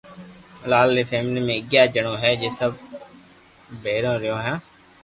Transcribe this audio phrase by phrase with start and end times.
[0.69, 2.71] لال ري فيملي مي اگياري جڻو ھي سب
[3.81, 4.57] بآيرو رھيو ھون